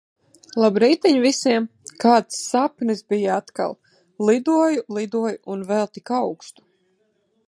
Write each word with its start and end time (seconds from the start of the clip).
Labrītiņ 0.61 1.17
visiem! 1.25 1.65
Kāds 2.03 2.39
sapnis 2.53 3.05
bija 3.15 3.35
atkal! 3.41 3.77
Lidoju, 4.31 4.83
lidoju 4.99 5.37
un 5.57 5.65
vēl 5.73 5.89
tik 5.99 6.15
augstu. 6.23 6.67